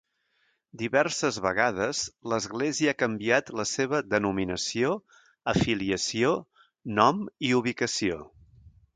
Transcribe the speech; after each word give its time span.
Diverses 0.81 1.35
vegades 1.45 1.99
l'església 2.31 2.93
ha 2.95 2.97
canviat 3.01 3.51
la 3.59 3.65
seva 3.71 3.99
denominació, 4.13 4.95
afiliació, 5.53 6.31
nom 7.01 7.21
i 7.51 7.53
ubicació. 7.59 8.19